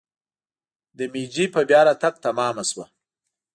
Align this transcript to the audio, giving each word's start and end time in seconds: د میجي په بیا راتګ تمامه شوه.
د 0.97 0.99
میجي 1.13 1.45
په 1.53 1.61
بیا 1.69 1.81
راتګ 1.87 2.13
تمامه 2.25 2.63
شوه. 2.69 2.85